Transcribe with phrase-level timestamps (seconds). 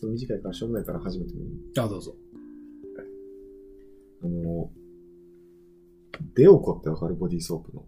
[0.00, 1.48] っと短いからしょうもないから始めてもいい？
[1.78, 2.14] あ、どうぞ。
[4.22, 4.70] あの、
[6.34, 7.84] デオコってわかるボディーソープの？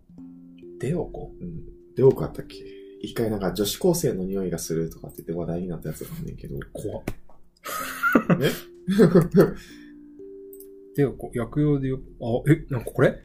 [0.79, 1.33] デオコ？
[1.41, 1.63] うん。
[1.95, 2.57] デオコあったっけ？
[3.01, 6.59] 一回なんか女子高生の匂いがするとかって言って話題になったやつがあんねんけど。
[6.73, 7.05] 怖っ。
[8.39, 8.49] ね
[10.97, 13.19] デオコ、薬用でよ、あ、え、なんかこれ？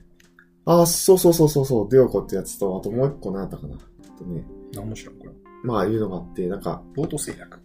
[0.66, 3.76] あ、そうそうそうそうそう、デオコってやつと、あともう一個何やったかな。
[3.76, 5.32] あとね、なんも知らん、これ。
[5.64, 7.60] まあいうのがあって、なんか、ボート製薬。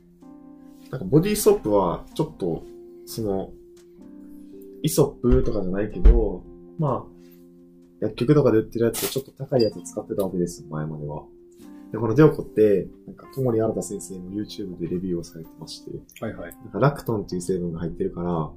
[0.92, 2.62] なんかボディーソープは、ちょっと、
[3.06, 3.50] その、
[4.82, 6.44] イソップとかじゃないけど、
[6.78, 7.12] まあ、
[8.00, 11.24] 薬局とかで売ってるやつでちょっと高いやつ使ってたわけです、前までは。
[11.92, 16.52] で、このデオコって、なんか、ともり新太先生も YouTube でレビューをされてまして、はいはい。
[16.62, 18.50] なんかラクトンっていう成分が入ってるから、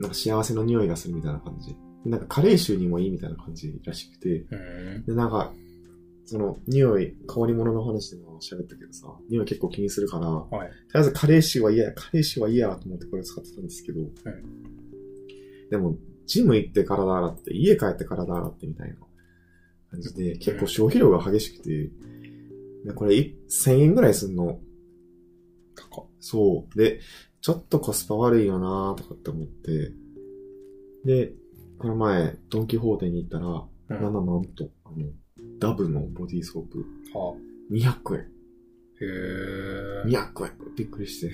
[0.00, 1.74] なんか幸せの匂いがするみたいな感じ。
[2.04, 4.56] でなんか加齢臭にもいいみたいな感じらしくて、う
[5.00, 5.04] ん。
[5.06, 5.54] で、なんか、
[6.26, 10.68] その、匂い、香り物の話でも喋ったけどさ、匂い結構気にするから、とはい。
[10.68, 14.00] りあえず加齢臭は嫌や、加齢臭は嫌やと思ってこれ使ってたんですけど、
[15.70, 18.96] でも、ジム行って体洗って、家帰って体洗ってみたいな
[19.90, 21.90] 感じで、結構消費量が激しくて、
[22.84, 24.58] でこれい1000円ぐらいすんの。
[25.74, 26.06] 高っ。
[26.20, 26.78] そう。
[26.78, 27.00] で、
[27.40, 29.92] ちょっとコスパ悪いよなとかって思って、
[31.04, 31.32] で、
[31.78, 35.08] この前、ドンキホーテに行ったら、うんなんだなんと、あの、
[35.64, 36.84] ダブのボディーソープ、
[37.18, 37.34] は
[37.72, 38.20] 200円。
[38.20, 38.24] へ
[39.00, 40.04] え。
[40.06, 40.52] 200円。
[40.76, 41.32] びっくりして。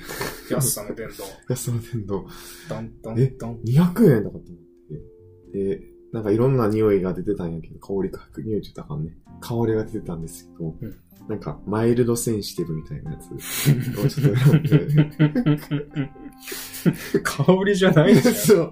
[0.55, 1.25] 安さの伝道。
[1.51, 2.25] 安さの天堂。
[2.69, 3.57] ダンダえンダン。
[3.57, 4.63] 200円とかって思っ
[5.53, 5.59] て。
[5.59, 9.19] で、なんかいろんな匂いが出てたんやけど、香りか、匂いって言ったかんね。
[9.41, 10.95] 香りが出てたんですけど、うん
[11.29, 13.37] なんか、マイルドセンシティブみたいなやつを
[14.09, 14.81] ちょっと選んで。
[17.23, 18.57] 香りじゃないでしょ。
[18.59, 18.67] そう。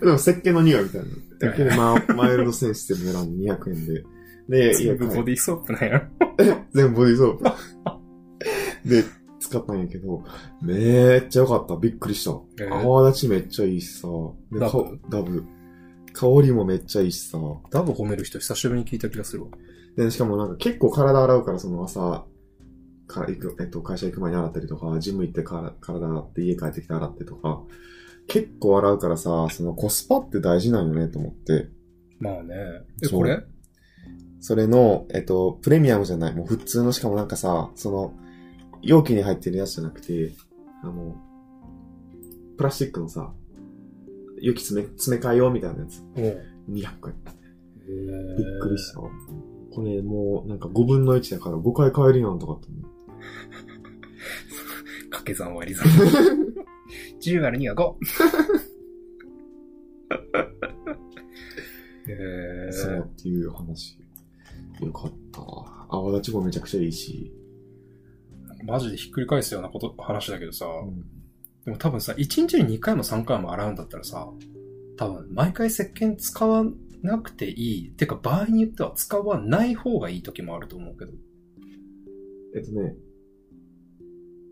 [0.00, 1.06] でも、石鹸の匂いみたいな。
[1.50, 4.04] だけで、まあ、マイルドセンシティブ選んで200円で。
[4.48, 6.08] で、 全部ボディーソープなんや。
[6.72, 8.88] 全部ボディーソープ。
[8.88, 9.04] で、
[9.40, 10.24] 使ったんやけど、
[10.62, 11.76] めっちゃ良かった。
[11.76, 12.32] びっくりした。
[12.60, 14.08] えー泡立ちめっちゃいいしさ。
[14.52, 14.84] でダブ？
[14.84, 15.44] かダブ。
[16.12, 17.38] 香りもめっちゃいいしさ。
[17.70, 19.50] ダブ褒める人久しぶりに聞いた気がするわ。
[19.96, 22.26] で、しかもなんか結構体洗うから、その朝、
[23.06, 27.62] から行く、えっと、会社行く前に洗ったりとか、ジム行ってから体洗って、家帰ってきて洗ってとか、
[28.28, 31.68] 結構洗うからさ、そのコスパって大事なんよね、と思って。
[32.18, 32.54] まあね。
[33.02, 33.42] え、これ？
[34.40, 38.12] それの、えっと、プレミアムじゃない、もう普通のしかもなんかさ、その、
[38.82, 40.32] 容器に入ってるやつじゃなくて、
[40.82, 41.16] あの、
[42.56, 43.32] プラスチックのさ、
[44.40, 46.00] 容器詰め、詰め替えようみたいなやつ。
[46.00, 46.08] うん。
[46.74, 46.76] 200円。
[46.76, 46.84] びびっ
[48.60, 49.10] くりしたわ。
[49.72, 52.68] これもう、なんか5分の1だから5回買えるやんとかって。
[55.10, 55.86] 掛け算割り算。
[57.20, 57.96] 10割る2は5。
[62.68, 63.98] へそうっていう話。
[64.80, 65.86] よかったわ。
[65.88, 67.32] 泡立ちもめちゃくちゃいいし。
[68.62, 71.04] ーマジでひっくり返すようなこと、話だけどさ、うん
[71.66, 74.28] でも多分さ、1日に2回も3回も洗うんだったらさ、
[74.96, 76.64] 多分毎回石鹸使わ
[77.02, 77.90] なくていい。
[77.90, 81.12] てか場合によっては使わない方がいい時もあると思うけど。
[82.54, 82.94] えっとね、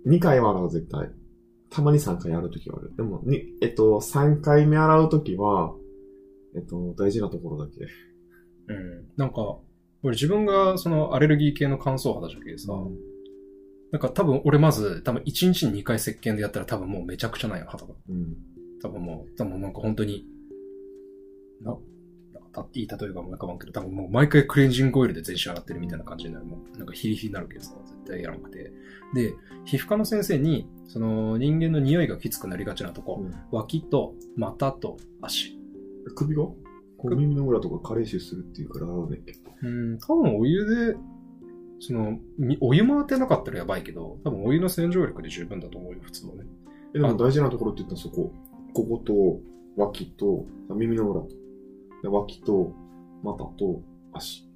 [0.08, 1.08] 2回は洗う絶対。
[1.74, 2.94] たまに3回洗うときはある。
[2.96, 5.74] でも、に、えっと、3回目洗うときは、
[6.54, 8.72] えっと、大事なところだけ。
[8.72, 9.06] うん。
[9.16, 9.58] なんか、
[10.04, 12.72] 俺自分がそのアレルギー系の乾燥肌じゃけどさ、
[13.90, 17.94] なんか多分俺まず、多分1日に2回石鹸でやったら多分もうめちゃくちゃなんよ、肌が。
[18.08, 18.36] うん。
[18.80, 20.24] 多分もう、多分なんか本当に、
[21.60, 21.76] な、
[22.54, 26.46] たいい例えばもうかわんけど、多分もう毎回クレンジングオイルで全身洗ってるみたいな感じになる。
[26.46, 28.72] もうなんかヒリヒリになるけどさ、絶対やらなくて。
[29.14, 29.34] で、
[29.64, 35.58] 皮膚科の先生に、その人間の匂いがきつくなりがちなとこ、うん脇と股と足。
[36.14, 36.42] 首が？
[36.44, 39.38] こう耳の裏とか加齢臭するっていうから洗うねんけど。
[39.62, 40.96] うん、多分お湯で、
[41.80, 46.46] その、みお湯回ってなかったらやばいけど、多分お湯の洗浄力で十分だと思うよ、普通はね。
[46.94, 48.32] え、でも大事なところって言ったらそこ。
[48.72, 49.40] ここと、
[49.76, 51.28] 脇と、あ耳の裏と。
[52.04, 52.70] で脇と、
[53.22, 53.80] 股と、
[54.12, 54.46] 足。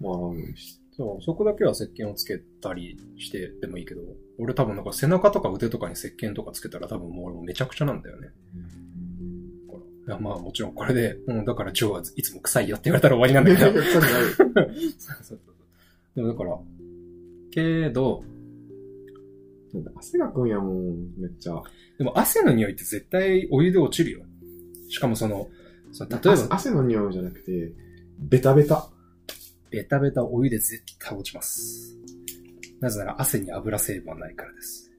[0.00, 0.84] まあ、洗うようにして。
[0.96, 4.00] そう、そこだけは石鹸をつけたりしてでもいいけど、
[4.38, 8.28] 俺多分なんか背中とか腕とかに石鹸とかつけたら多分もう俺もめちゃくちゃなんだよね。
[10.06, 13.82] いやまあもちろんこれで、うん、だからジョーはいつも臭いよって言われたら終わりなんだけど。
[13.82, 15.40] そうそうそう
[16.14, 16.58] でもだから、
[17.50, 18.22] けど、
[19.96, 21.60] 汗がくんやもん、めっちゃ。
[21.98, 24.20] でも汗の匂いって絶対お湯で落ちるよ。
[24.88, 25.48] しかもその、
[26.00, 27.72] 例え汗ば、汗の匂いじゃなくて、
[28.18, 28.88] ベタベタ。
[29.70, 31.96] ベタベタお湯で絶対落ちます。
[32.80, 34.90] なぜなら汗に油成分はないからです。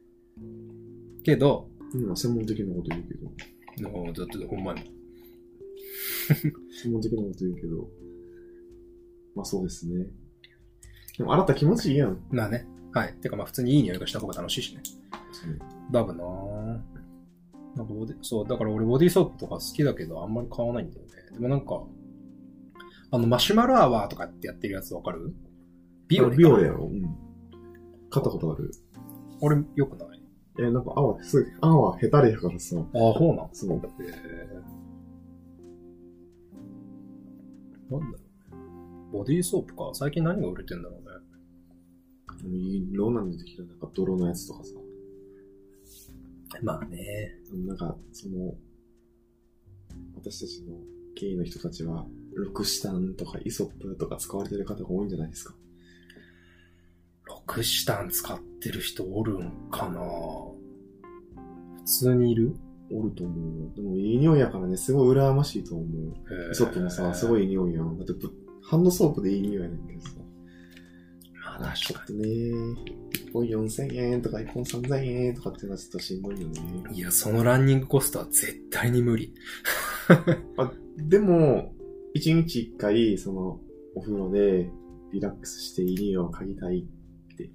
[1.23, 3.31] けど、うん、専門的なこと言うけど。
[3.89, 4.81] のだってほんまに。
[6.81, 7.87] 専門的なこと言うけど。
[9.35, 10.05] まあそうですね。
[11.17, 12.17] でも洗った気持ちいいやん。
[12.31, 12.67] まあね。
[12.93, 13.13] はい。
[13.21, 14.81] てかまあ普通にいい匂いがした方が楽しいしね。
[15.31, 15.59] そう
[15.91, 16.54] ダブなぁ。
[17.75, 21.11] なんかボディ、そう、だから俺ボディーソープとか好きだけどあんまり買わないんだよね。
[21.33, 21.83] でもなんか、
[23.11, 25.33] あのマシュマロアワーとかってやってるやつわかる？
[26.07, 26.37] ビオレか。
[26.37, 27.01] ビオレやろうん。
[28.09, 28.71] 買ったことある。
[29.41, 30.21] 俺よくない
[30.57, 33.49] え、なんか泡、すごい、泡ヘタレやからさ、ああ、ほうなん？
[33.51, 33.77] そう。
[33.77, 33.81] へー
[37.91, 38.17] なんだろうね。
[39.11, 39.89] ボディーソープか。
[39.93, 41.05] 最近何が売れてんだろうね。
[42.47, 43.63] いろんなの出てきた。
[43.63, 44.71] なんか泥のやつとかさ。
[46.61, 47.35] まあね。
[47.65, 48.55] なんか、その、
[50.15, 50.77] 私たちの
[51.15, 55.53] 経緯の人たちは、ロクシタンとかイソップとか使われてる方が多いんじゃないですか？
[57.25, 60.01] ロクシタン使ってる人おるんかな？
[61.77, 62.55] 普通にいる？
[62.91, 63.33] おると思
[63.71, 63.75] う。
[63.75, 65.87] でもいい匂いやからね、すごい羨ましいと思う。
[66.51, 67.43] イソップもさ、すごい。
[67.43, 67.97] いいい匂いやん。
[67.97, 68.31] だってぶ、
[68.61, 70.09] ハンドソープでいい匂いやねんけどさ。
[71.59, 76.61] まあちょ確かっとね、1本4000円とか1本3000円とかっていうのはちょっとしんどいよね。
[76.91, 76.97] に。
[76.97, 79.33] いや、そのランニングコストは絶対に無理。
[80.57, 81.73] あでも、
[82.15, 83.59] 1日1回、その、
[83.95, 84.69] お風呂で
[85.11, 87.49] リラックスしていい匂いを嗅ぎたいって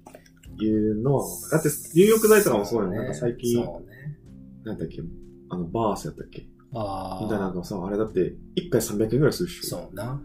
[0.63, 2.97] いうのは、だって入浴剤とかもそうやね。
[2.97, 3.67] なんか最近、ね。
[4.63, 5.01] なんだっけ、
[5.49, 6.47] あの、バースやったっけ？
[6.73, 7.23] ああ。
[7.23, 9.77] みたいなのがさ、あれだって、1回300円ぐらいするっしょ。
[9.77, 10.21] そうな。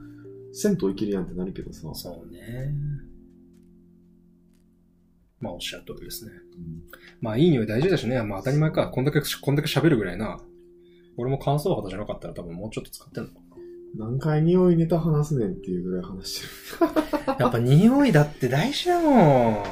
[0.52, 1.90] 銭湯行けるやんってなるけどさ。
[1.94, 2.74] そうね。
[5.40, 6.32] まあおっしゃる通りですね。
[6.32, 6.82] うん
[7.20, 8.22] まあいい匂い大事だしね。
[8.22, 8.88] まあ当たり前か。
[8.88, 10.40] こんだけ、こんだけ喋るぐらいな。
[11.16, 13.36] 俺も乾燥肌じゃなかったら多分もうちょっと使ってんのか
[13.98, 16.42] 何回匂いネタ話すねんっていうぐらい話し
[16.78, 16.92] てる。
[17.26, 17.36] な。
[17.40, 19.64] やっぱ匂いだって大事だもん。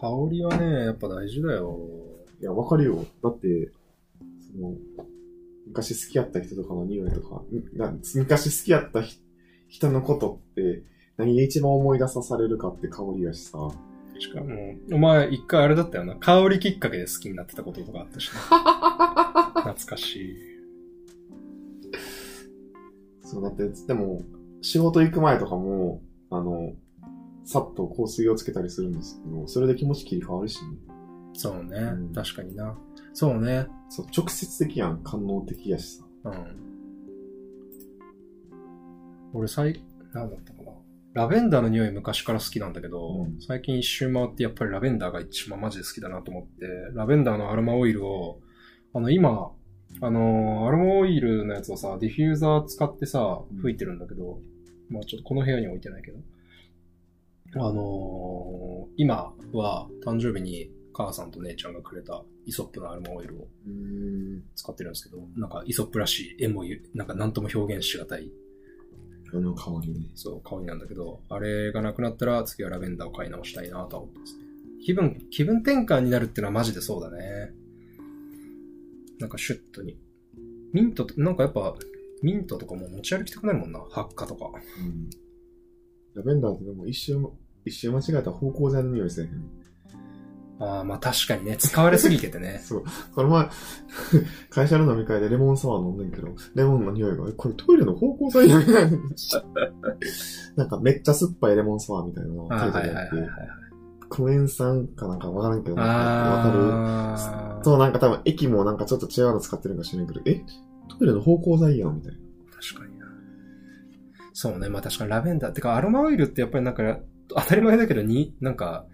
[0.00, 1.78] 香りはね、やっぱ大事だよ。
[2.40, 3.06] いや、わかるよ。
[3.22, 3.72] だって、
[4.52, 4.74] その、
[5.66, 7.42] 昔好きやった人とかの匂いとか、
[8.14, 9.18] 昔好きやったひ
[9.68, 10.82] 人のことって、
[11.16, 13.58] 何で一番思い出さされるかって香りやしさ。
[14.18, 16.16] しかも、お前一回あれだったよな。
[16.16, 18.40] 香りきっかけで好きになってたこととかあったしな。
[19.62, 20.36] 懐かしい。
[23.22, 24.22] そう、だって、でも、
[24.62, 26.72] 仕事行く前とかも、あの、
[27.44, 30.70] さっと香水をつけたりするんですけど、それで気持ち切り替わるしね。
[31.34, 31.78] そうね。
[31.78, 32.78] うん確かにな。
[33.12, 33.66] そうね。
[33.88, 36.04] そう、直接的やん、官能的やしさ。
[36.24, 36.34] うん。
[39.32, 40.72] 俺最、なんだったかな。
[41.14, 48.40] ラベンダーの匂い昔から好きなんだけど、うん最近一周回ってやっぱりラベンダーが一番マジで好きだなと思って、ラベンダーのアロマオイルを、
[48.92, 49.52] あの今、
[50.00, 54.40] あのーアロマオイルのやつをさ、ディフューザー使ってさうん、吹いてるんだけど、
[54.90, 56.18] まあちょっとこの部屋には置いてないけど、
[57.64, 63.46] あのー今は誕生日に母さんと姉ちゃんがくれたイソップのアロマオイルを。
[64.56, 68.43] 使ってるんですけど、なんかイソップらしいえもゆ、なんか何とも表現しがたい、あ
[69.40, 70.06] の香りね。
[70.14, 74.44] そう、香りなんだけど、あれがなくなったら次はラベンダーを買い直したいなとは思ってますね。
[74.84, 77.52] 気分、気分転換になるってのはマジでそうだね。
[79.18, 79.98] なんかシュッとに。
[80.72, 81.74] ミントと、なんかやっぱ、
[82.22, 83.80] ミントとかも持ち歩きたくなるもんな。
[83.90, 84.50] 発火とか。
[84.80, 85.10] うん。
[86.14, 87.28] ラベンダーってでも一瞬、
[87.64, 89.63] 一瞬間違えたら芳香剤の匂いせえへん。
[90.60, 92.60] ああ、まあ確かにね、使われすぎててね。
[92.64, 92.84] そう。
[93.14, 93.48] この前、
[94.50, 98.98] 会社の飲み会でレモンサワー飲んでんけど、レモンの匂いが、えこれトイレの芳香剤やみたいな。
[100.56, 103.10] なんかめっちゃ酸っぱいレモンサワーみたいなのあが書いてあって。
[104.08, 107.56] クエン酸かなんかわからんけど、わか。
[107.58, 107.64] る？
[107.64, 110.44] そう、なんか多分液もなんかちょっと違うの使ってるんか知らんけど、え
[110.88, 112.18] トイレの芳香剤やんみたいな。
[112.52, 113.06] 確かにな。
[114.32, 114.68] そうね。
[114.68, 115.52] まあ確かにラベンダー。
[115.52, 118.86] てかアロマオイルってやっぱりなんか、当たり前だけどに、なんか、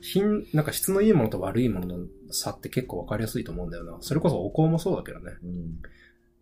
[0.00, 3.98] 品、なんか質のいいものと悪いものの差って結構わかりやすいと思うんだよな。
[4.00, 5.32] それこそお香もそうだけどね。
[5.42, 5.80] うん。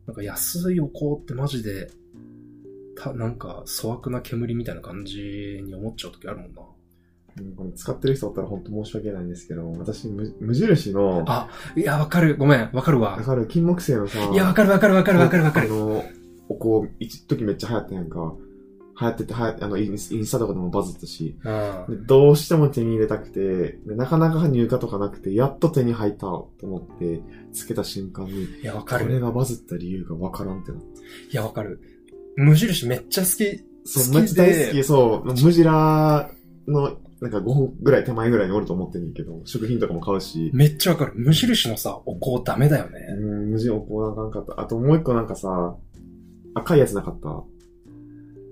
[0.07, 1.91] なんか安いお香ってマジで、
[2.97, 6.63] た、なんか粗悪な煙みたいな感じに思っちゃう時あるもんな。
[6.63, 12.37] うん使ってる人おったら本当申し訳ないんですけど、私、無無印の、あ、いや、わかる。
[12.37, 12.71] ごめん。
[12.73, 13.13] わかるわ。
[13.13, 15.69] わかる金木犀のさ、いや、わかるわかるわかるわかるわかる。
[15.69, 16.05] あの、
[16.49, 18.35] お香、一時めっちゃ流行ったやんか。
[19.01, 29.09] 流行ってて、はやあの、インスインスタとかでもバズったし、うんでどうしても手に入れたくて、でなかなか入荷とかなくて、やっと手に入ったと思って、つけた瞬間に、いや、わこかる。
[29.09, 30.87] れがバズった理由がわからんってなった。
[30.87, 30.93] い
[31.33, 31.81] や、わかる。
[32.37, 33.65] 無印めっちゃ好き。
[33.85, 36.31] そう、好きめっちゃ大好でき、そう、ムジラ
[36.67, 41.13] の、なんか5本ぐらい手前ぐらいにおると思ってんねんけど、食品とかも買うし、めっちゃわかる。
[41.17, 42.99] 無印のさ、お香ダメだよね。
[43.19, 44.61] うん、無事お香なあかんかった。
[44.61, 45.77] あともう一個なんかさ、
[46.55, 47.29] 赤いやつなかった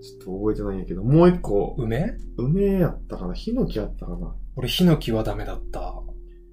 [0.03, 2.17] ちょっと覚えてないんやけど、もう一個、梅？
[2.37, 3.35] 梅やったかな？
[3.35, 4.35] ヒノキやったかな？
[4.57, 6.03] 俺、ヒノキはダメだった。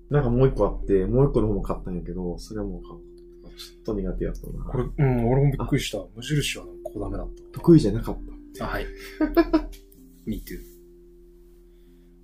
[0.10, 3.00] なんかもう一個あって、もう一個の方も買ったんやけど、それはもう買う
[3.56, 4.64] ちょっと苦手やったな。
[4.66, 6.04] これ、うん、俺もびっくりした。
[6.16, 8.18] 無印はこうダメだっ得意じゃなかっ
[8.54, 8.60] た。
[8.60, 8.66] た。
[8.66, 8.86] あ、はい。
[10.26, 10.60] Me too.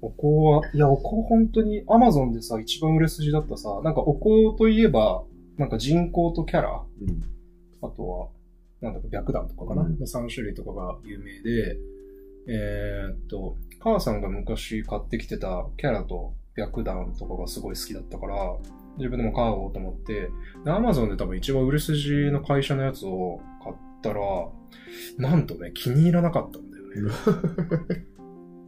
[0.01, 5.23] お香は、いや、お香本当に、アマゾンでさ、一番売れ筋だったさ、なんかお香といえば、
[5.57, 7.21] なんか人工とキャラ、うん。
[7.81, 8.27] あとは、
[8.81, 11.77] なんだか白檀とかかな、うんの3種類とかが有名で、
[12.47, 18.35] えーっと、母さんが昔買ってきてたキャラと白檀とかがすごい好きだったから、
[18.97, 20.29] 自分でも買おうと思って、
[20.65, 24.21] で、アマゾンで多分一番売れ筋の会社のやつを買ったら、
[25.17, 27.11] なんとね、気に入らなかったんだよね。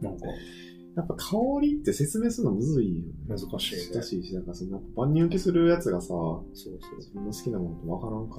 [0.00, 0.26] なんか、
[0.94, 3.12] やっぱ香りって説明するのむずいよね。
[3.28, 6.78] 難しいね難しいし、なんかその、万人受けするやつがさ、そうそう。
[6.98, 8.36] 自分の好きなものってわからんか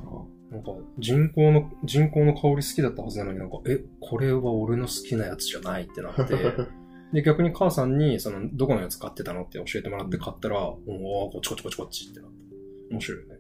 [0.52, 0.58] ら。
[0.58, 6.24] なんか、人工の、人工の香り好きだったはずなのになんか、え、これは俺の好きなやつじゃないってなって、
[7.14, 12.38] で、逆に母さんに、その、どこのやつ買ってたのって教えてもらって買ったら、おおこっちこっちこっちこっちってなって。
[12.92, 13.40] 面白いよね。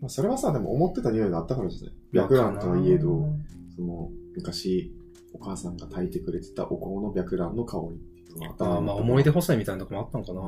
[0.00, 1.92] まあそれはさ、でも思ってた匂いがあったからじゃな
[2.24, 2.28] い？
[2.28, 3.28] 白蘭とはいえど、
[3.76, 4.92] その、昔、
[5.34, 8.00] お母さんが炊いてくれてたお香の白蘭の香り
[8.58, 10.40] ああ、まあ思い出補正みたいなとこもあったのかな。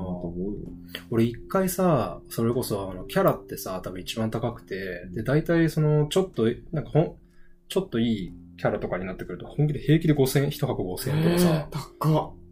[1.10, 7.16] 俺一回さ、それこそ、あの、キャラってさ、多分一番高くて、で、大体その、ちょっと、なんかほん、
[7.68, 12.46] ちょっといいキャラとかになってくると、本気で平気で5000円、一箱5000円とかさ、高っ。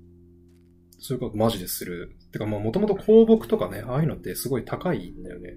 [0.98, 2.16] そういうことマジでする。
[2.32, 5.54] てか、まあ、もともと香木とかね、ああいうのってすごい高いんだよね。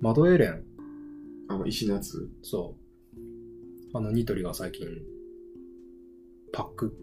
[0.00, 0.62] マドエレン、
[1.48, 2.30] あの、石のやつ。
[2.42, 2.76] そ
[3.16, 3.96] う。
[3.96, 4.86] あの、ニトリが最近、
[6.52, 6.94] パック。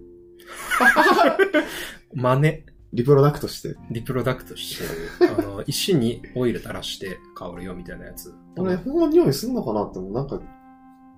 [2.14, 3.76] マネ、リプロダクトして。
[3.90, 8.34] リプロダクトしてる、あの、石にオイル垂らして香るよみたいなやつ。
[8.58, 10.14] 俺、ほんま匂いすんのかなって思う。
[10.14, 10.42] なんか、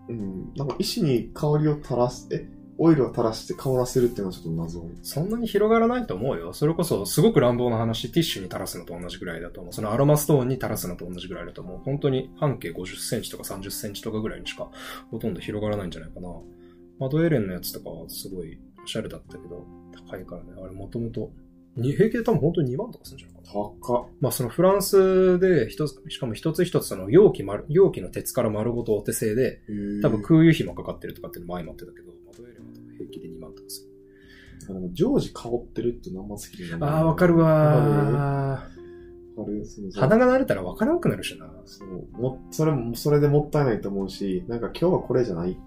[0.10, 4.86] うん、なんか石に香りを垂らす、え、オイルを垂らして香らせるっていうのはちょっと謎。
[5.02, 6.54] そんなに広がらないと思うよ。
[6.54, 9.74] それこそ、すごく乱暴な話、ティッシュに垂らすのと同じぐらいだと思う。
[9.74, 11.78] そのアロマストーンに垂らすのと同じぐらいだと思う。
[11.80, 14.70] 本当に半径50センチとか30センチとかぐらいにしか、
[15.12, 16.30] ほとんど広がらないんじゃないかな。
[17.00, 19.66] マドエレンのやつとかはすごいおしゃれだったけど、
[20.10, 20.50] 高いからね。
[20.62, 21.32] あれもともと、
[21.76, 23.54] に平気で多分本当に2万とかするんじゃないかな。
[23.54, 24.14] 高っ。
[24.22, 29.62] まあそのフランスで一つ、しかも一つ一つその容器丸、容器の鉄から丸ごとお手製で、
[30.02, 33.90] 多分空輸費もかかってるとかっていうのも相まってたけど、マドエレンは多分平気で2万とかする。
[34.70, 36.90] あの常時香ってるっていうのあんま好きじゃない。
[36.90, 37.36] ああ、わかる？
[37.38, 38.70] わ。
[39.96, 41.52] 鼻が慣れたらわからなくなるしな。
[41.66, 42.22] そう。
[42.22, 45.58] も、それも、それでもったいないと思うし、なんか今日はこれじゃない。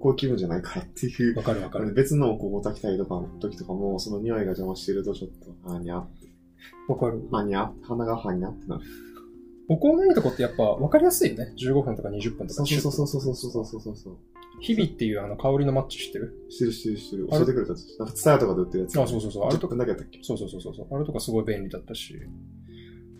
[0.00, 1.36] こういう気分じゃないからっていう。
[1.36, 1.92] わかるわかる。
[1.94, 5.30] 別のここを炊きたいとかの時とかも、その匂いが邪魔してるとちょっ
[5.64, 5.96] と、はにゃ、
[6.88, 7.26] わかる。
[7.30, 8.82] はにゃ、鼻がはにゃってなる。
[9.68, 11.52] お香のいいとこってやっぱわかりやすいよね。
[11.58, 14.16] 15分とか20分とかそうそうそうそうそうそうそうそうそう。
[14.60, 16.46] 日々っていうあの香りのマッチ知ってる？
[16.48, 17.28] してるしてるしてる。
[17.28, 17.98] 教えてくれたやつ。
[17.98, 19.00] なんか、ツタヤとかで売ってるやつ。
[19.00, 20.20] あそうそうそうあれと10分だけやったっけ？
[20.22, 20.86] そうそうそうそうそう。
[20.94, 22.14] あれとかすごい便利だったし。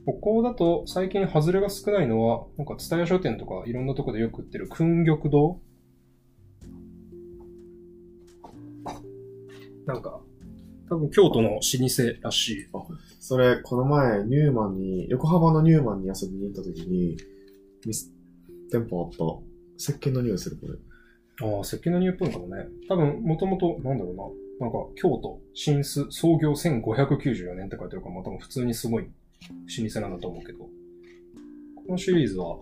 [0.06, 5.58] お香だと最近外れが少ないのは、なんか、蔦屋書店とかいろんなとこでよく売ってる訓玉堂
[9.86, 10.20] なんか、
[10.88, 11.62] 多分京都の老舗
[12.22, 12.66] らしい。
[13.20, 17.16] それ、この前、ニューマンに、横浜のニューマンに遊びに行った時に、
[17.84, 18.12] ミス、
[18.70, 19.16] 店舗あった。
[19.78, 20.74] 石鹸の匂いする、これ。
[21.42, 22.66] ああ、石鹸の匂いっぽいかもね。
[22.88, 24.14] 多分、もともと、なんだろう
[24.60, 24.66] な。
[24.66, 29.10] なんか、京都、新巣、創業1594年って書いてあるから、まあ多分普通にすごい老
[29.92, 30.58] 舗なんだと思うけど。
[30.58, 30.70] こ
[31.88, 32.58] のシリーズは、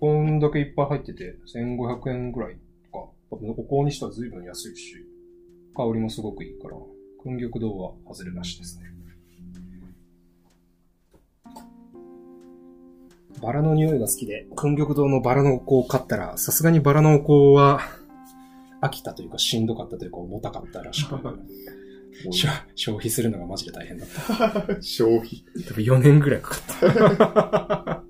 [0.00, 2.56] こんだけいっぱい入ってて、1500円ぐらい
[2.90, 4.94] とか、多分お香にしては随分安いし、
[5.86, 6.76] 香りもすごくいいから、
[7.22, 8.90] 訓玉堂は外れなしですね。
[13.40, 17.80] バラの匂いが好きで、訓玉堂のバラのお香を買ったら、さすがにバラのお香は、
[18.82, 21.14] 飽きたというかしんどかったというか重たかったらしく、
[22.74, 24.80] 消費するのがマジで大変だった。
[24.82, 25.44] 消費。
[25.68, 28.04] 多分4年ぐらいかかった。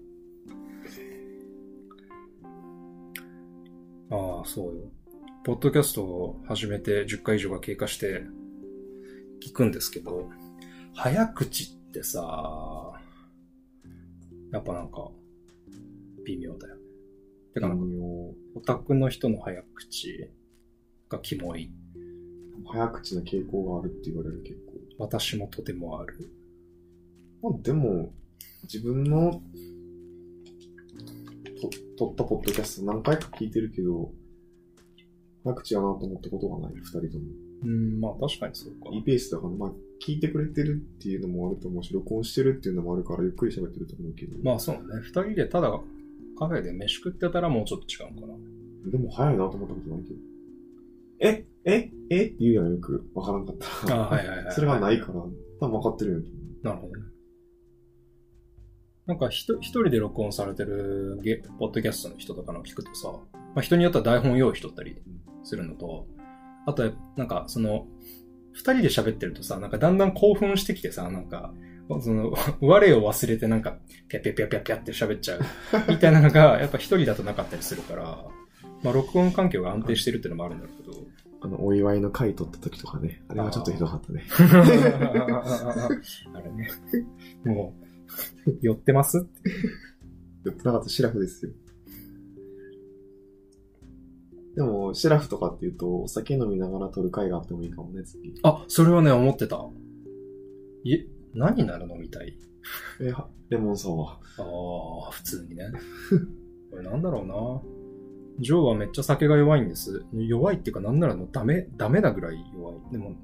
[4.17, 4.90] ああ、そうよ。
[5.43, 8.25] ポッドキャストを始めて10回以上が経過して
[9.43, 10.29] 聞くんですけど、
[10.95, 12.93] 早口ってさ、
[14.53, 15.11] やっぱなんか、
[16.27, 16.83] 微妙だよね。
[17.55, 17.85] てかなんか、
[18.55, 20.29] オタクの人の早口
[21.09, 21.73] がキモい。
[22.71, 24.61] 早口な傾向があるって言われる結
[24.99, 25.05] 構。
[25.07, 26.31] 私もとてもある。
[27.41, 28.13] まあ、でも、
[28.65, 29.41] 自分の、
[31.97, 34.13] と、撮ったポッドキャスト何回か聞いてるけど、
[35.45, 37.25] 早口やなと思ったことがない、二人とも。
[37.63, 38.91] うん、まあ確かにそうか。
[38.95, 39.73] いいペースだから、まあ、
[40.05, 44.37] 聞いてくれてるっていうのもあると思うし、録音してるっていうのもあるから、ゆっくり喋ってると思うけど。
[44.43, 44.81] まあそうね。
[45.03, 45.71] 二人でただ
[46.39, 48.91] カフェで飯食ってたらもうちょっと違うかな。
[48.91, 50.17] でも早いなと思ったことないけど。
[51.21, 51.47] え？
[51.65, 51.91] え？
[52.09, 52.25] え？
[52.25, 53.11] って言うやん、よく。
[53.15, 54.05] わからんかったら。
[54.05, 54.53] あはいはいはい。
[54.55, 55.29] それがないから、多
[55.61, 56.21] 分分かってるよ。
[56.63, 57.03] なるほどね。
[59.07, 65.03] なんかひと一人で録音されてるゲポッドキャストの人とかの聞くとさ、まあ、人によっては台本用意しとったり
[65.43, 66.07] するのと、
[66.67, 67.87] あと、なんか、その、
[68.53, 71.53] 二人で喋ってるとさ、なんかだんだん興奮してきてさ、なんか、
[72.01, 73.79] その、我を忘れてなんか、
[74.09, 75.41] ぴゃぴゃぴゃぴゃぴゃって喋っちゃう、
[75.89, 78.25] みたいなのが、やっぱ一人だとなかったりするから、
[78.83, 81.07] まあ、録音環境が安定してるっていうのもあるんだろうけど、
[81.43, 83.23] あの、お祝いの会取った時とかね。
[83.29, 84.25] あれはちょっとひどかったね。
[86.35, 86.69] あれね。
[87.45, 87.75] も
[88.47, 89.51] う、寄ってますって
[90.45, 91.53] 言ってなかったシラフですよ。
[94.57, 98.35] でも、シラフとかって言うと、お酒飲みながら撮る会があってもいいかもね、次。
[98.43, 99.65] あ、それはね、思ってた。
[100.87, 102.37] え、何になるのみたい？
[103.01, 104.43] え、はレモンサワー。
[104.43, 105.71] ああ、普通にね。
[106.71, 107.63] これなんだろうな。
[108.41, 110.05] ジョーはめっちゃ酒が弱いんです。
[110.13, 112.77] 弱いっていうかなんならもうダメ、ダメなぐらい弱い。
[112.91, 113.15] でも、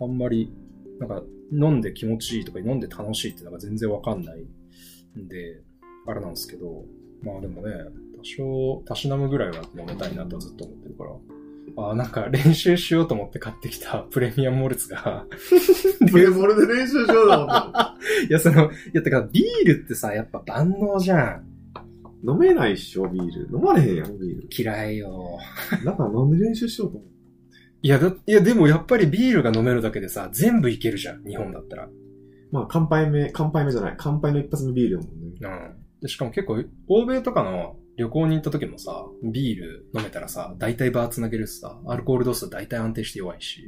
[0.00, 0.52] あんまり、
[1.00, 1.22] なんか、
[1.52, 4.46] 飲んで気持ちいいとか飲んで楽しいっていうのが全然わかんない
[5.18, 5.62] んで、
[6.06, 6.84] あれなんですけど、
[7.22, 7.70] まあでもね、
[8.18, 11.10] 多少、たしなむぐらいは飲めたいなとはずっと思ってるから。
[11.78, 15.26] あーなんか練習しようと思って買ってきた プレミアムモルツが、
[16.10, 17.96] プレモルで練習しようと思った。
[18.28, 21.44] いや、その、いや、てか、ビールってさ、やっぱ万能じゃん。
[22.26, 23.48] 飲めないっしょ、ビール。
[23.52, 24.48] 飲まれへんやん、ビール。
[24.50, 25.38] 嫌いよ。
[25.84, 27.16] だからなんで練習しようと思った
[27.82, 31.88] いや、だ、いや、でもやっぱりビールが飲めるだけでさ、全部いけるじゃん、日本だったら。
[32.50, 33.94] まあ、乾杯目、乾杯目じゃない。
[33.98, 35.36] 乾杯の一発のビールだもんね。
[35.40, 36.00] うん。
[36.00, 43.64] で、しかも結構、欧米とかの旅行に行った時もさ、ビール飲めたらさ、大体バー繋げるしさ、アルコール度数大体安定して弱いし、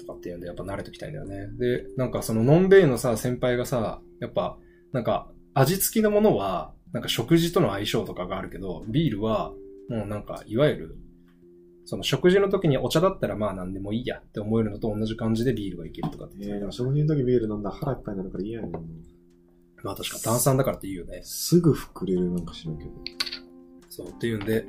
[0.00, 1.48] とかっていうんで、やっぱ慣れときたいんだよね。
[1.58, 4.56] で、なんかそのノンベイのさ、先輩がさ、やっぱ、
[4.92, 9.52] なんか、味付きのものは、なんか食事との相性とかがあるけど、ビールは、
[9.88, 10.96] もうなんか、いわゆる、
[11.84, 18.72] その食事の時にお茶だったらまあ何でもいいやって思えるのと同じ感じでビールがいけるとかってえー、言ってたでも食事の時ビール飲んだら腹いっぱいになるから嫌やねん。
[19.82, 21.20] まあ確か炭酸だからっていいよね。
[21.24, 22.90] すぐ膨れるなんか知らんけど。
[23.88, 24.66] そう、っていうんで、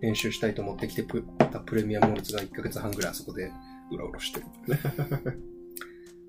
[0.00, 3.50] 練習したいと思ってきてプ、たプレミアムモルツが1ヶ月半ぐらいあそこで
[3.90, 4.46] うろうろしてる。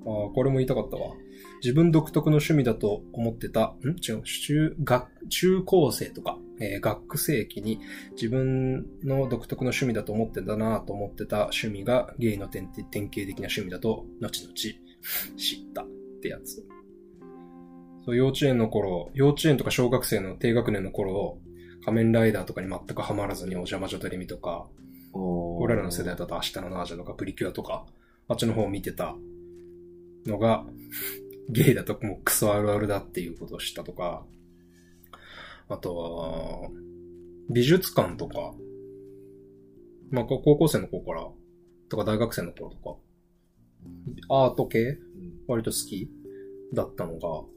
[0.07, 1.13] ああ、これも言いたかったわ。
[1.61, 3.89] 自分独特の趣味だと思ってた、ん？
[3.89, 15.87] 違う、中、学、中高生とか、えー学生期に自分の独特の趣味だと思ってたなと思ってた趣味がゲイの典典型的な趣味だと、後々知ったっ
[16.21, 16.65] てやつ。
[18.05, 21.39] そう、幼稚園の頃、幼稚園とか小学生の低学年の頃、
[21.83, 24.67] 仮面ライダーとかに全くハマらずにお邪魔女テレビとか、
[25.13, 27.85] 俺俺らの世代だと明日のナージャとかプリキュアとか、
[28.27, 29.15] あっちの方を見てた
[30.25, 30.65] のが、
[31.49, 34.25] ゲイだともうクソあるあるだっていうことを知ったとか、
[35.67, 36.69] あとは、
[37.49, 38.53] 美術館とか、
[40.11, 41.27] まあ、高校生の頃から、
[41.89, 42.97] とか大学生の頃とか、
[44.29, 44.97] アート系？
[45.47, 46.09] 割と好き
[46.73, 47.54] だったのが、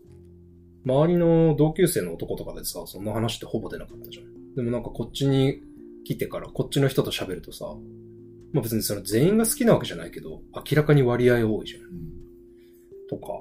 [0.84, 4.54] 周りの同級生の男とかでさ、そんな話ってほぼ出なかったじゃん。
[4.54, 5.60] でもなんかこっちに
[6.04, 7.66] 来てから、こっちの人と喋るとさ、
[8.52, 11.82] まあ別にその全員が好きなわけじゃないけど、明らかに割合多いじゃん。
[13.08, 13.32] とか。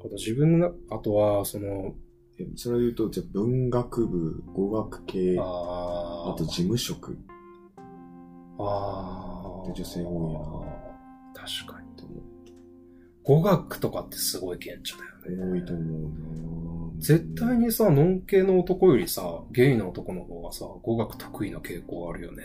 [0.00, 1.94] あと自分の、あとは、その、
[2.38, 5.42] えそれで言うと、じゃあ文学部、語学系、あ
[6.30, 7.16] あーと事務職
[8.58, 11.83] あーで女性多いな確かに。
[13.24, 15.52] 語学とかってすごい顕著だよね。
[15.52, 22.44] 多いと思うな絶対にさ、ノン系の男よりさ、ゲイの男の方がさ、語学得意な傾向あるよね。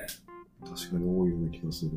[0.66, 1.92] 確かに多いような気がする。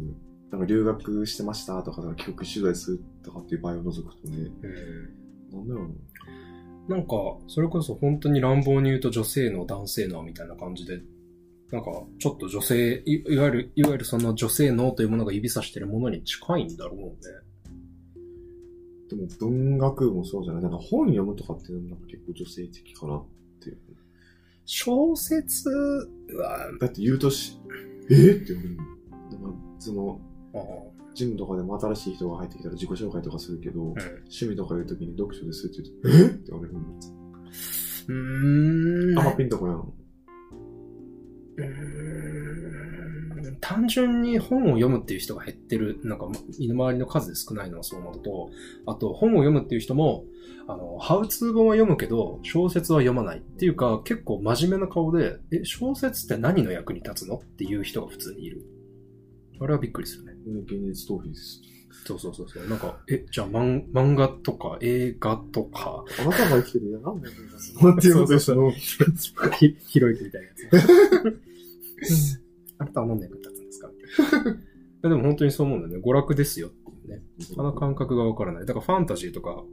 [0.50, 4.50] なんか留学してましたとか、帰国取材するとかっていう場合を除くとね、
[5.52, 5.88] なんだろう
[6.88, 6.96] な。
[6.96, 7.14] なんか、
[7.46, 11.00] それこそ本当に乱暴に言うと女性の男性のみたいな感じで、
[11.70, 17.12] なんか、ちょっと女性、いいわゆる、いわゆるその女性のというものが指さしてるものに近いんだろうね。
[19.14, 23.24] でも文学部もそうじゃないなんか本読むとかっていうのもなんか結構女性的かなっ
[23.62, 23.78] ていう。
[24.64, 27.58] 小説は、だって言うとし、
[28.10, 28.14] え？
[28.14, 28.66] ー、って思う。
[29.42, 30.20] なんかその、
[30.54, 30.58] あ
[31.14, 36.26] ジムとかでも新しい人が入ってきたら自己紹介とかするけど、うん趣味とか言うときに読書ですって言うと、え？
[36.26, 37.02] って言われるんで
[37.52, 38.06] す。
[38.08, 39.18] うーん。
[39.18, 39.76] あんまピンとこやん。
[39.78, 41.91] うーん
[43.62, 46.26] 単純に本を読むっていう人が減ってる、なんか、
[46.58, 48.50] 身の回りの数で少ないのはそうなのと、
[48.86, 50.24] あと、本を読むっていう人も、
[50.66, 58.66] あの、ハウツー本は読むけど、小説は読まないっていうか、結構真面目な顔で、え、小説って何の役に立つのっていう人が普通にいる。
[59.60, 60.32] あれはびっくりするね。
[60.64, 61.62] 現実逃避です。
[62.04, 62.66] そうそうそうそう。
[62.66, 67.34] なんか、え、じゃあ漫漫画とか映画とか、あなたが生きてるやなんだよ、
[67.96, 68.72] っていうことでしょ。
[68.72, 70.54] ひひろゆきみたいなや
[72.04, 72.40] つ。
[72.78, 73.51] あなたは何の役に立つんですかみた
[75.02, 76.02] でも本当にそう思うんだよね。
[76.04, 77.22] 娯楽ですよっていうね。
[77.56, 78.66] あの感覚がわからない。
[78.66, 79.64] だからファンタジーとか、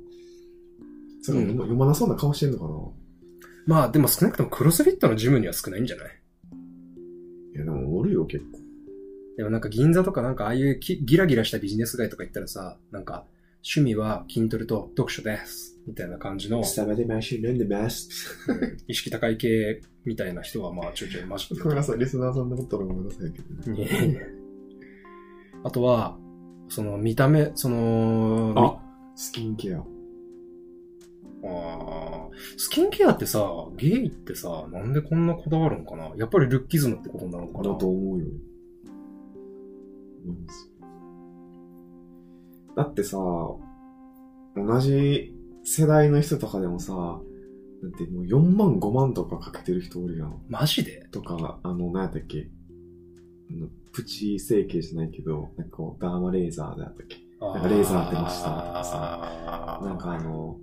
[1.22, 2.72] それも読まなそうな顔してんのかな
[3.68, 6.10] まあでも少なくともクロスフィットのジムには少ないんじゃない？
[7.54, 8.60] いや、でもおるよ、結構。
[9.38, 13.26] でもなんか銀座とかなんかああいうきギラギラしたビジネス街とか行ったらさ、なんか
[13.64, 15.79] 趣味は筋トレと読書です。
[15.90, 18.10] みたいな感じの、スタバで毎週飲んでます。
[18.88, 21.60] 意識高い系みたいな人はまあちょいちょいマジで。
[21.62, 23.82] ごめんなさい、リスナーさんのことはごめんなさいけどね。
[23.82, 24.28] いえいえ
[25.64, 26.18] あとは、
[26.68, 28.82] その見た目、その、あ
[29.16, 29.80] スキンケア。
[29.80, 29.84] み
[31.44, 33.42] あースキンケアってさ、
[33.76, 36.12] ゲイってさ、なんでこんなこだわるのかな？
[36.18, 37.74] やっぱりルッキズムってことになるのかな？
[37.74, 38.28] だと思うよ。
[40.24, 40.72] 思います
[42.76, 43.60] だってさ、同
[44.80, 50.42] じ世代の人とかでもさ、だってもう4万5万とかかけてる人おるやん。
[50.50, 51.08] マジで？
[51.12, 52.50] とか、あの、何やったっけ？
[53.52, 57.18] あのプチ整形じゃないけど、なんかこう、ダーマレーザーであったっけ？
[57.42, 59.80] なんかレーザー当てましたとかさ。
[59.86, 60.58] なんかあ、の、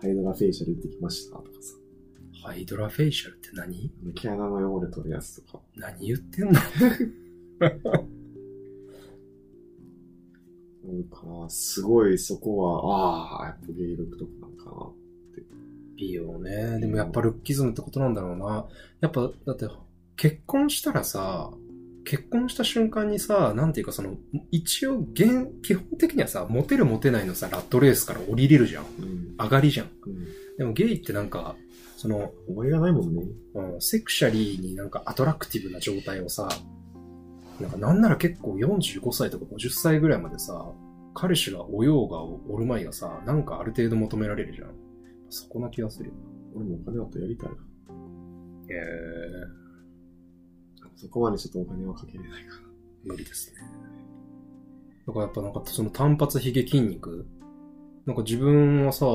[0.00, 1.74] ハイドラフェイシャル行ってきましたとかさ、
[2.44, 3.92] ハイドラフェイシャルって何？
[4.14, 5.64] 毛穴の汚れ取るやつとか。
[5.76, 6.60] 何言ってんの？
[10.92, 14.90] うんから、すごいそこは、ああ、やっぱゲイ独特なんかな。
[15.96, 16.80] 美容ね。
[16.80, 18.66] でもやっぱルッキズムってことなんだろうな。
[19.00, 19.68] やっぱ、だって、
[20.16, 21.50] 結婚したらさ、
[22.04, 24.16] 結婚した瞬間にさ、なんていうかその、
[24.50, 28.84] 一応、現、基本的にはさ、モテるモテないのさ、ラットレースから降りれるじゃん。
[28.84, 29.36] うん。
[29.38, 29.90] 上がりじゃん。
[30.06, 30.26] うん。
[30.58, 31.56] でもゲイってなんか、
[31.96, 33.22] その、終わりがないもんね。
[33.54, 36.48] うんセクシャリーになんかアトラクティブな状態をさ、
[37.60, 40.66] なんかなんなら結構45歳とか50歳ぐらいまでさ、
[41.14, 44.74] 彼氏がおようがおるまいがさ、なんかある程度求められるじゃん。
[45.30, 46.14] そこな気がするよ
[46.54, 47.54] 俺もお金あったらやりたいな。
[47.54, 47.62] な。
[47.62, 47.64] へ
[50.96, 53.60] そこまでちょっとお金はかけれないかー、無理ですね。
[55.06, 57.26] だからやっぱなんかその単発ヒゲ筋肉、
[58.06, 59.06] なんか自分はさ、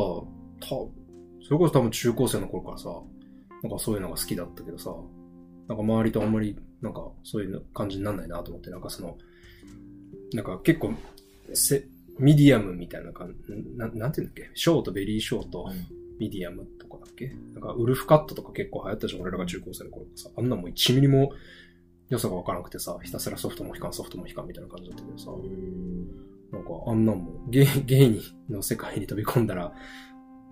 [0.59, 0.91] た、そ
[1.51, 2.89] れこそ多分中高生の頃からさ、
[3.63, 4.91] なんかそういうのが好きだったけどさ、
[5.67, 9.17] なんか周りとあんまり、なんかそういう感じになんないなと思って、なんかその、
[10.33, 10.93] なんか結構、
[11.55, 11.87] せ、
[12.19, 14.49] ミディアムみたいな感じ、ななんていうんだっけ？
[14.53, 15.73] ショート、ベリーショート、な。
[16.19, 17.27] ミディアムとかだっけ？
[17.53, 20.29] なんかウルフカットとか結構流行ったじゃん、俺らが中高生の頃さ。
[20.35, 21.31] あんなもん1ミリも
[22.09, 25.31] 良さがわからなくてさ、ひたすらソフトモヒカン、ソフトモヒカンみたいな感じだったけどさ。
[25.31, 26.07] うん。
[26.51, 29.73] なんか、あんなんも、ゲイ、ゲイにの世界に飛び込んだら、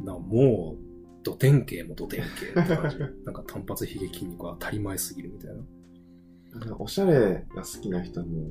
[0.04, 2.20] な、もう、ド典型もド典
[2.54, 2.98] 型って感じ。
[3.24, 6.60] なんか単発ヒゲ筋肉は当たり前すぎるみたいな。
[6.60, 8.50] なんかおしゃれが好きな人も、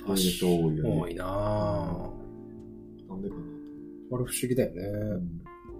[0.00, 1.00] こファッション多いよね。
[1.00, 3.08] 多いなぁ。
[3.08, 3.40] なんでかな。
[3.40, 4.82] あれ不思議だよね。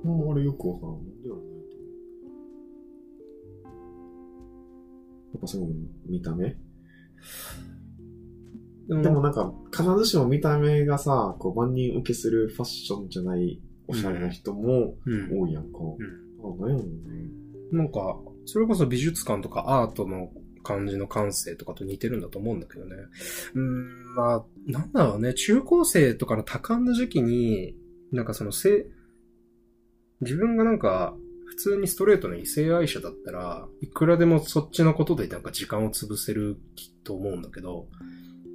[0.04, 0.30] うん。
[0.32, 0.94] あれよくわからん。
[0.94, 1.44] なんでなんだろう
[5.32, 5.66] やっぱその
[6.08, 6.56] 見た目？
[8.88, 15.40] でもでもなんか、必ずしも見た目がさ、こう万人受けするファッションじゃないおしゃれな人もうん。
[15.42, 15.78] 多いやんか。
[15.80, 16.90] うんあ、なんやろうね。
[17.72, 20.30] なんか、それこそ美術館とかアートの
[20.68, 22.96] 感じの感性とかと似てるんだと思うんだけどね。
[23.54, 27.74] うん、まあ、なんだろうね、中高生とかの多感な時期に、
[28.12, 28.86] なんかその性、
[30.20, 36.58] 自分がなんか、普通にストレートな異性愛者だったら、いくらでもそっちのことでなんか時間を潰せる
[37.02, 37.88] と思うんだけど、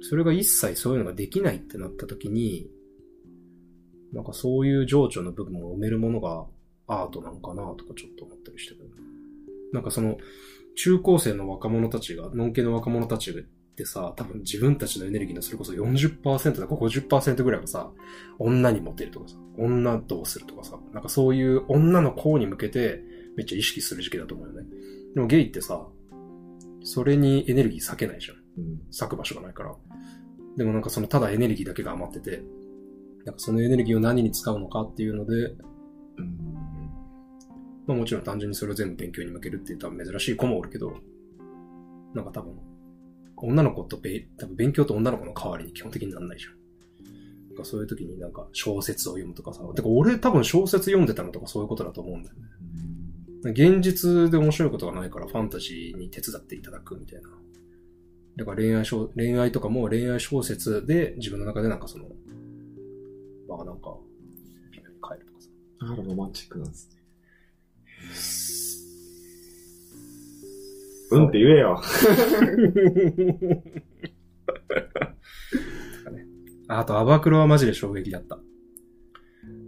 [0.08, 2.70] それが一切そういうのができないってなった時に、
[4.12, 6.46] なんかそういう情緒の部分を埋めるものが
[6.86, 8.88] アートなのかなとかちょっと思ったりしてる。
[9.72, 10.16] なんかその、
[10.76, 13.34] 中高生の若者たちが、のんけの若者たちっ
[13.76, 17.90] てさ、多分自分たちのエネルギーのそれこそ40%とか50%ぐらいはさ、
[18.38, 23.02] 女にモテるとかさ、女どうするとかさ、なんかそういう女の子に向けて
[23.36, 24.66] めっちゃ意識する時期だと思うよね。
[25.14, 25.86] でもゲイってさ、
[26.82, 28.36] それにエネルギー割けないじゃん。
[28.36, 28.80] うん。
[28.90, 29.74] 咲く場所がないから。
[30.56, 32.42] でもなんかそのただエネルギーだけが余ってて、
[33.24, 35.56] なんかそのエネルギーを何に使うのかっていうので、
[36.18, 36.53] うん。
[37.86, 40.96] まあもちろん単純にそれを全部勉強に向けるって言ったら珍しい子もおるけど、
[42.14, 42.58] なんか多分、
[43.36, 46.52] 女の子とべ、多分勉強と女の子の代わりに基本的になんないじゃん。
[47.48, 53.50] なんかそういう時になんか小説を読むとかさ、てか俺多分小説読んでたのとかそういうことだと思うんだよね。
[53.50, 57.28] 現実で面白いことがないからファンタジーに手伝っていただくみたいな。
[58.36, 62.06] だから恋愛小、恋愛とかも恋愛小説で自分の中でなんかその、
[63.48, 63.96] まあなんか、
[64.72, 65.48] 微妙に変えるとかさ。
[65.80, 67.03] だからロマンチックなんですね。
[71.10, 71.80] うんって言えよ。
[76.68, 78.38] あと、アバクロはマジで衝撃だった。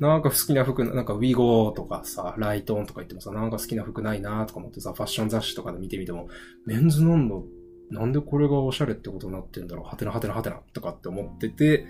[0.00, 6.28] なんか好きな服、なんかウィゴーとかさ、ライトオンとか行ってもさ、なんか好きな服ないなとか思ってさ、ファッション雑誌とかで見てみても、
[6.66, 7.44] メンズノンノ、
[7.90, 11.86] なんでこれがオシャレってことになってんだろう、はてなはてなはてなとかって思ってて、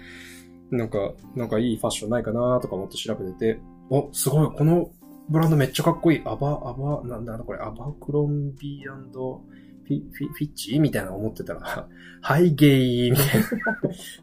[0.70, 4.90] なんか、なんかいいファッションないかなとか思って調べてて、お、すごい、この
[5.28, 6.22] ブランドめっちゃかっこいい。
[6.24, 10.78] アバ、アバ、なんだこれ、アバクロンビーフィ、フィ、フィッチ？
[10.78, 11.88] みたいなの思ってたら、
[12.20, 13.46] はい、ゲイみたいな。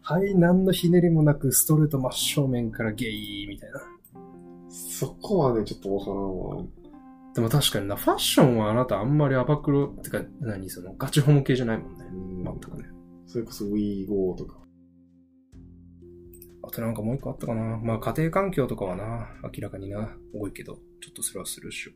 [0.01, 3.81] はい、何のひねりもなく、ストレート真正面からゲイみたいな。
[4.69, 6.63] そこはね、ちょっとわからんわ。
[7.33, 12.05] でも確かにな、ファッションはあなたあんまりアバクロ、てか、何その、ガチホモ系じゃないもんね。
[12.11, 12.89] うん全くね。
[13.25, 14.57] それこそ WeGo とか。
[16.65, 17.77] あとなんかもう一個あったかな。
[17.77, 21.91] まあ家庭環境とかはな、明らかにな、多いけど、ちょっとそれはするっしょ。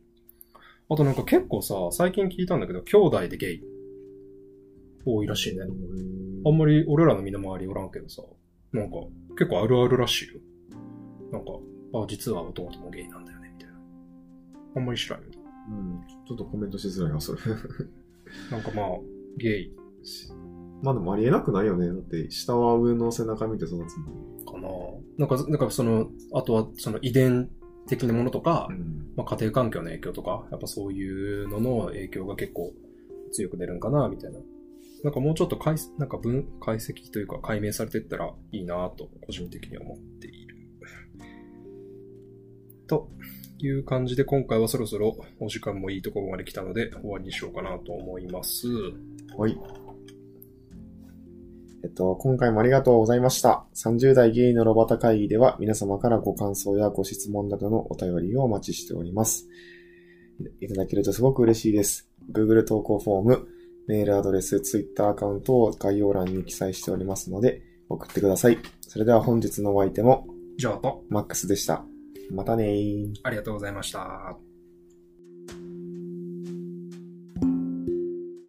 [0.90, 3.62] あとなんか結構さ、最近聞いたんだけど、兄弟でゲイ。
[5.06, 5.62] 多いらしいね。
[6.44, 8.22] あんまり俺らの身の回りおらんけどさ、
[8.72, 8.96] なんか
[9.30, 10.40] 結構あるあるらしいよ。
[11.32, 11.52] なんか、
[11.94, 13.78] あ、実は弟もゲイなんだよね、みたいな。
[14.76, 15.26] あんまり知らんよ。
[15.70, 16.00] うん。
[16.26, 17.40] ちょっとコメントしづらいわ、それ。
[18.52, 18.86] なんかまあ、
[19.38, 19.76] ゲイ
[20.82, 21.86] まあでもありえなくないよね。
[21.88, 24.44] だって、下は上の背中見て育つもん。
[24.44, 24.68] かな
[25.16, 27.48] なんか、なんかその、あとはその遺伝
[27.88, 29.12] 的なものとか、ん。
[29.16, 32.72] まあ、家庭環境の影響とか、やっぱそういうのの影響が結構
[33.32, 34.38] 強く出るんかな、みたいな。
[35.04, 40.56] なんかもうちょっと解なんか分解析というか解明されていったらいいなと、個人的には思っている。
[42.86, 43.08] と
[43.58, 48.66] いう感じで今回はそろそろお時間もいいところまで来たので終わりにしようかなと思います。
[49.36, 49.58] はい。
[51.84, 53.64] えっと、今回もありがとうございました。
[53.74, 59.48] 30代ゲイのロバタ会議では皆様からご感想やご質問などのお便りをお待ちしております。
[60.60, 62.08] いただけるとすごく嬉しいです。
[62.32, 63.48] Google 投稿フォーム、
[63.86, 68.58] メールアドレス、Twitter アカウントを概要欄に記載しておりますので、送ってください。
[68.80, 70.26] それでは本日のお相手も、
[70.58, 71.84] じゃあと、マックスでした。
[72.30, 73.14] またねー。
[73.22, 74.47] ありがとうございました。